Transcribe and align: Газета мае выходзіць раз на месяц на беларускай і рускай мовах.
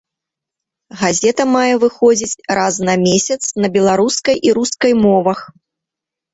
Газета 1.01 1.45
мае 1.55 1.73
выходзіць 1.83 2.41
раз 2.61 2.75
на 2.89 2.97
месяц 3.05 3.39
на 3.63 3.67
беларускай 3.79 4.35
і 4.51 4.59
рускай 4.59 4.91
мовах. 5.07 5.39